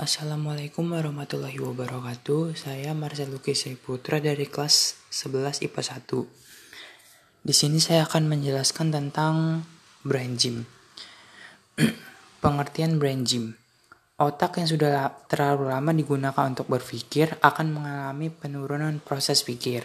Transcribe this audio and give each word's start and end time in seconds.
Assalamualaikum 0.00 0.96
warahmatullahi 0.96 1.60
wabarakatuh. 1.60 2.56
Saya 2.56 2.96
Marcel 2.96 3.28
Lukis 3.28 3.68
Putra 3.84 4.16
dari 4.16 4.48
kelas 4.48 4.96
11 5.12 5.60
IPA 5.68 6.00
1. 6.08 7.44
Di 7.44 7.52
sini 7.52 7.84
saya 7.84 8.08
akan 8.08 8.32
menjelaskan 8.32 8.96
tentang 8.96 9.60
brain 10.00 10.40
gym. 10.40 10.64
Pengertian 12.40 12.96
brain 12.96 13.28
gym. 13.28 13.60
Otak 14.16 14.64
yang 14.64 14.72
sudah 14.72 15.20
terlalu 15.28 15.68
lama 15.68 15.92
digunakan 15.92 16.48
untuk 16.48 16.72
berpikir 16.72 17.36
akan 17.44 17.68
mengalami 17.68 18.32
penurunan 18.32 19.04
proses 19.04 19.44
pikir. 19.44 19.84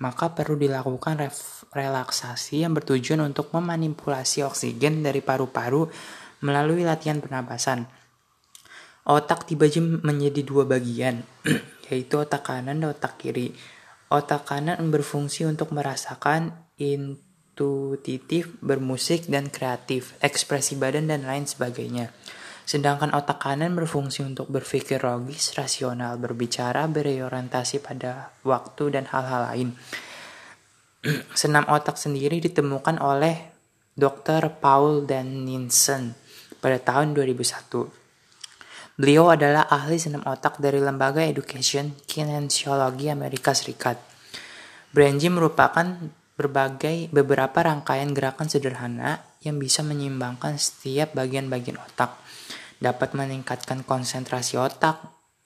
Maka 0.00 0.32
perlu 0.32 0.56
dilakukan 0.56 1.20
relaksasi 1.68 2.64
yang 2.64 2.72
bertujuan 2.72 3.20
untuk 3.20 3.52
memanipulasi 3.52 4.40
oksigen 4.40 5.04
dari 5.04 5.20
paru-paru 5.20 5.84
melalui 6.40 6.88
latihan 6.88 7.20
pernapasan 7.20 7.99
Otak 9.10 9.50
dibagi 9.50 9.82
menjadi 9.82 10.46
dua 10.46 10.62
bagian, 10.70 11.26
yaitu 11.90 12.14
otak 12.14 12.46
kanan 12.46 12.78
dan 12.78 12.94
otak 12.94 13.18
kiri. 13.18 13.50
Otak 14.06 14.46
kanan 14.46 14.78
berfungsi 14.94 15.42
untuk 15.50 15.74
merasakan, 15.74 16.54
intuitif, 16.78 18.54
bermusik, 18.62 19.26
dan 19.26 19.50
kreatif, 19.50 20.14
ekspresi 20.22 20.78
badan, 20.78 21.10
dan 21.10 21.26
lain 21.26 21.42
sebagainya. 21.42 22.14
Sedangkan 22.62 23.10
otak 23.10 23.42
kanan 23.42 23.74
berfungsi 23.74 24.22
untuk 24.22 24.46
berpikir 24.46 25.02
logis, 25.02 25.58
rasional, 25.58 26.14
berbicara, 26.14 26.86
berorientasi 26.86 27.82
pada 27.82 28.30
waktu, 28.46 28.94
dan 28.94 29.10
hal-hal 29.10 29.42
lain. 29.50 29.68
Senam 31.34 31.66
otak 31.66 31.98
sendiri 31.98 32.38
ditemukan 32.38 33.02
oleh 33.02 33.58
Dr. 33.98 34.54
Paul 34.62 35.02
Danielson 35.02 36.14
pada 36.62 36.78
tahun 36.78 37.18
2001. 37.18 37.99
Beliau 38.98 39.30
adalah 39.30 39.70
ahli 39.70 40.00
senam 40.00 40.24
otak 40.26 40.58
dari 40.58 40.82
Lembaga 40.82 41.22
Education 41.22 41.94
Kinesiologi 42.08 43.06
Amerika 43.06 43.54
Serikat. 43.54 44.00
Brain 44.90 45.22
Gym 45.22 45.38
merupakan 45.38 45.86
berbagai 46.34 47.12
beberapa 47.12 47.60
rangkaian 47.60 48.10
gerakan 48.16 48.48
sederhana 48.48 49.20
yang 49.44 49.60
bisa 49.60 49.84
menyeimbangkan 49.84 50.56
setiap 50.56 51.12
bagian-bagian 51.12 51.76
otak, 51.76 52.16
dapat 52.80 53.12
meningkatkan 53.12 53.84
konsentrasi 53.84 54.56
otak, 54.56 54.98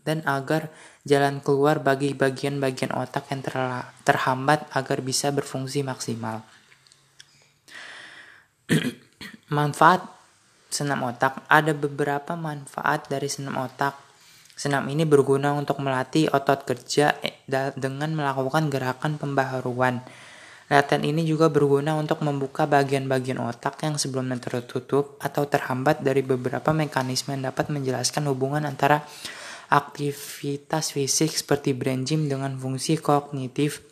dan 0.06 0.22
agar 0.22 0.70
jalan 1.02 1.40
keluar 1.42 1.80
bagi 1.82 2.14
bagian-bagian 2.14 2.94
otak 2.94 3.26
yang 3.32 3.42
terhambat 4.04 4.68
agar 4.70 4.98
bisa 5.02 5.34
berfungsi 5.34 5.82
maksimal. 5.82 6.44
Manfaat 9.56 10.13
senam 10.74 11.06
otak. 11.06 11.46
Ada 11.46 11.70
beberapa 11.70 12.34
manfaat 12.34 13.06
dari 13.06 13.30
senam 13.30 13.54
otak. 13.62 13.94
Senam 14.58 14.86
ini 14.90 15.06
berguna 15.06 15.54
untuk 15.54 15.78
melatih 15.78 16.30
otot 16.34 16.66
kerja 16.66 17.14
eh, 17.22 17.46
dengan 17.78 18.10
melakukan 18.10 18.66
gerakan 18.66 19.14
pembaharuan. 19.14 20.02
Latihan 20.64 21.04
ini 21.04 21.28
juga 21.28 21.52
berguna 21.52 21.94
untuk 21.94 22.24
membuka 22.24 22.64
bagian-bagian 22.64 23.36
otak 23.36 23.84
yang 23.84 24.00
sebelumnya 24.00 24.40
tertutup 24.40 25.20
atau 25.20 25.44
terhambat 25.44 26.00
dari 26.00 26.24
beberapa 26.24 26.72
mekanisme 26.72 27.36
yang 27.36 27.52
dapat 27.52 27.68
menjelaskan 27.68 28.24
hubungan 28.32 28.64
antara 28.64 29.04
aktivitas 29.68 30.96
fisik 30.96 31.36
seperti 31.36 31.76
brain 31.76 32.08
gym 32.08 32.32
dengan 32.32 32.56
fungsi 32.56 32.96
kognitif, 32.96 33.84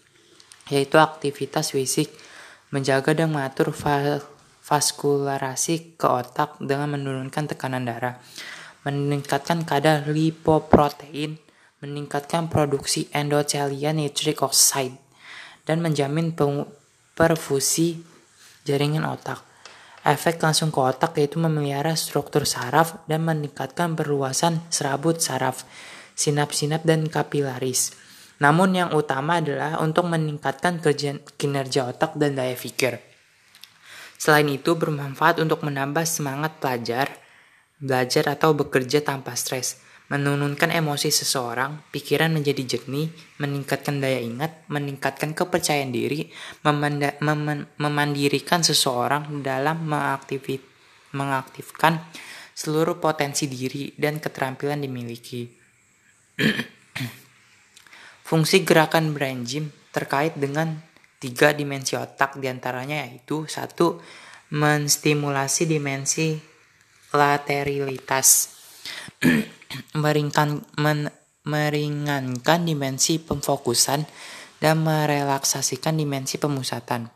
yaitu 0.73 0.97
aktivitas 0.97 1.77
fisik 1.77 2.09
menjaga 2.73 3.13
dan 3.13 3.37
mengatur 3.37 3.69
vaskularasi 4.73 6.01
ke 6.01 6.09
otak 6.09 6.57
dengan 6.57 6.97
menurunkan 6.97 7.45
tekanan 7.45 7.85
darah, 7.85 8.17
meningkatkan 8.89 9.69
kadar 9.69 10.09
lipoprotein, 10.09 11.37
meningkatkan 11.85 12.49
produksi 12.49 13.05
endothelia 13.13 13.93
nitric 13.93 14.41
oxide, 14.41 14.97
dan 15.69 15.85
menjamin 15.85 16.33
perfusi 17.13 18.01
jaringan 18.65 19.05
otak. 19.05 19.45
Efek 20.09 20.41
langsung 20.41 20.73
ke 20.73 20.81
otak 20.81 21.21
yaitu 21.21 21.37
memelihara 21.37 21.93
struktur 21.93 22.49
saraf 22.49 23.05
dan 23.05 23.29
meningkatkan 23.29 23.93
perluasan 23.93 24.65
serabut 24.73 25.21
saraf, 25.21 25.69
sinap-sinap 26.17 26.81
dan 26.89 27.13
kapilaris. 27.13 27.93
Namun 28.41 28.73
yang 28.73 28.91
utama 28.97 29.39
adalah 29.39 29.79
untuk 29.85 30.09
meningkatkan 30.09 30.81
kinerja 31.37 31.93
otak 31.93 32.17
dan 32.17 32.35
daya 32.35 32.57
pikir. 32.57 33.12
Selain 34.23 34.47
itu 34.47 34.79
bermanfaat 34.79 35.43
untuk 35.43 35.67
menambah 35.67 36.07
semangat 36.07 36.63
pelajar, 36.63 37.11
belajar 37.83 38.31
atau 38.31 38.55
bekerja 38.55 39.03
tanpa 39.03 39.35
stres, 39.35 39.83
menurunkan 40.15 40.71
emosi 40.71 41.11
seseorang, 41.11 41.83
pikiran 41.91 42.31
menjadi 42.31 42.63
jernih, 42.79 43.11
meningkatkan 43.43 43.99
daya 43.99 44.23
ingat, 44.23 44.63
meningkatkan 44.71 45.35
kepercayaan 45.35 45.91
diri, 45.91 46.31
mem 46.63 47.67
memandirikan 47.83 48.63
seseorang 48.63 49.43
dalam 49.43 49.91
mengaktifkan 51.11 51.99
seluruh 52.55 53.03
potensi 53.03 53.51
diri 53.51 53.91
dan 53.99 54.23
keterampilan 54.23 54.87
dimiliki. 54.87 55.51
Fungsi 58.31 58.63
gerakan 58.63 59.19
brain 59.19 59.43
gym 59.43 59.75
terkait 59.91 60.39
dengan 60.39 60.92
tiga 61.23 61.55
dimensi 61.55 61.95
otak 61.95 62.43
di 62.43 62.51
antaranya 62.51 63.07
yaitu 63.07 63.47
satu 63.47 64.03
menstimulasi 64.51 65.71
dimensi 65.71 66.35
lateralitas 67.15 68.59
meringankan 70.03 70.67
meringankan 71.47 72.61
dimensi 72.67 73.23
pemfokusan 73.23 74.03
dan 74.59 74.79
merelaksasikan 74.83 75.99
dimensi 75.99 76.39
pemusatan. 76.39 77.11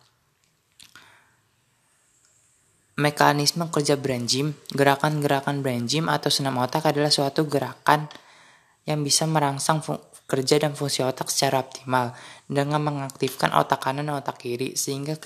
Mekanisme 2.97 3.69
kerja 3.69 3.95
brain 4.01 4.25
gym 4.25 4.57
gerakan-gerakan 4.73 5.61
brain 5.61 5.85
gym 5.85 6.09
atau 6.09 6.33
senam 6.33 6.57
otak 6.59 6.89
adalah 6.89 7.13
suatu 7.13 7.45
gerakan 7.45 8.09
yang 8.89 9.05
bisa 9.05 9.29
merangsang 9.29 9.85
kerja 10.27 10.59
dan 10.59 10.75
fungsi 10.75 11.07
otak 11.07 11.31
secara 11.31 11.63
optimal 11.63 12.13
dengan 12.51 12.83
mengaktifkan 12.83 13.55
otak 13.55 13.83
kanan 13.83 14.11
dan 14.11 14.19
otak 14.19 14.43
kiri 14.43 14.75
sehingga 14.75 15.17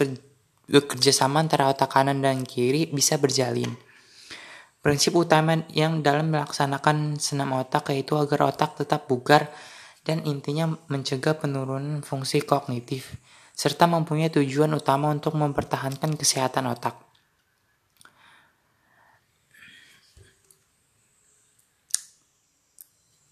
kerjasama 0.70 1.40
antara 1.40 1.72
otak 1.72 1.88
kanan 1.88 2.20
dan 2.20 2.44
kiri 2.44 2.86
bisa 2.92 3.16
berjalin. 3.16 3.72
Prinsip 4.80 5.12
utama 5.12 5.60
yang 5.72 6.00
dalam 6.00 6.32
melaksanakan 6.32 7.20
senam 7.20 7.52
otak 7.52 7.92
yaitu 7.92 8.16
agar 8.16 8.48
otak 8.48 8.80
tetap 8.80 9.04
bugar 9.08 9.52
dan 10.04 10.24
intinya 10.24 10.72
mencegah 10.88 11.36
penurunan 11.36 12.00
fungsi 12.00 12.40
kognitif 12.40 13.20
serta 13.52 13.84
mempunyai 13.84 14.32
tujuan 14.32 14.72
utama 14.72 15.12
untuk 15.12 15.36
mempertahankan 15.36 16.16
kesehatan 16.16 16.64
otak. 16.72 17.09